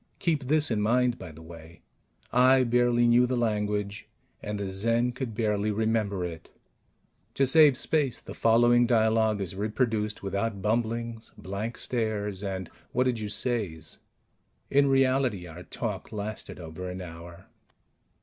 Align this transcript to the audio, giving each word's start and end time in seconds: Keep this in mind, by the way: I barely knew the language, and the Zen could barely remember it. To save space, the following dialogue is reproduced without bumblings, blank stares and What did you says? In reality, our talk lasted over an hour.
Keep 0.17 0.45
this 0.45 0.71
in 0.71 0.81
mind, 0.81 1.19
by 1.19 1.31
the 1.31 1.43
way: 1.43 1.83
I 2.33 2.63
barely 2.63 3.05
knew 3.07 3.27
the 3.27 3.37
language, 3.37 4.09
and 4.41 4.59
the 4.59 4.71
Zen 4.71 5.11
could 5.11 5.35
barely 5.35 5.69
remember 5.69 6.25
it. 6.25 6.49
To 7.35 7.45
save 7.45 7.77
space, 7.77 8.19
the 8.19 8.33
following 8.33 8.87
dialogue 8.87 9.39
is 9.41 9.53
reproduced 9.53 10.23
without 10.23 10.59
bumblings, 10.59 11.33
blank 11.37 11.77
stares 11.77 12.41
and 12.41 12.67
What 12.93 13.03
did 13.03 13.19
you 13.19 13.29
says? 13.29 13.99
In 14.71 14.87
reality, 14.87 15.45
our 15.45 15.61
talk 15.61 16.11
lasted 16.11 16.59
over 16.59 16.89
an 16.89 16.99
hour. 17.01 17.45